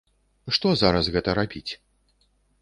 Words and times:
Што 0.55 0.71
зараз 0.83 1.09
гэта 1.17 1.37
рабіць? 1.41 1.71